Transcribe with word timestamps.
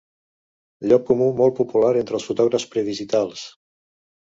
Lloc 0.91 1.05
comú 1.09 1.27
molt 1.41 1.55
popular 1.61 1.93
entre 2.01 2.19
els 2.21 2.27
fotògrafs 2.31 2.69
predigitals. 2.75 3.47